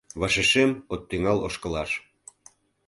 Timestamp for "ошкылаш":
1.47-1.91